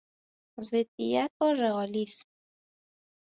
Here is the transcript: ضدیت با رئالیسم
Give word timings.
ضدیت 0.69 1.31
با 1.39 1.51
رئالیسم 1.53 2.27